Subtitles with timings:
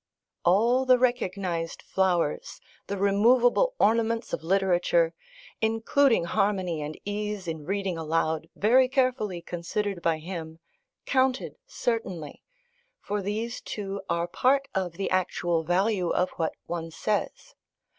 [0.43, 5.13] All, the recognised flowers, the removable ornaments of literature
[5.61, 10.57] (including harmony and ease in reading aloud, very carefully considered by him)
[11.05, 12.41] counted, certainly;
[12.99, 17.53] for these too are part of the actual value of what one says.